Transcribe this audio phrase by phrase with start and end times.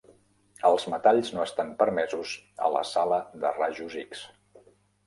[0.69, 2.35] Els metalls no estan permesos
[2.69, 4.27] a la sala de rajos X.